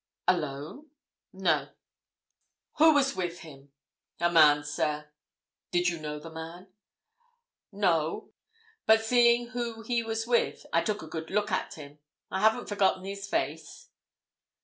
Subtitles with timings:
[0.27, 0.89] "Alone?"
[1.31, 1.69] "No."
[2.77, 3.71] "Who was with him?"
[4.19, 5.11] "A man, sir."
[5.69, 6.73] "Did you know the man?"
[7.71, 8.31] "No.
[8.87, 10.65] But seeing who he was with.
[10.73, 11.99] I took a good look at him.
[12.31, 13.89] I haven't forgotten his face."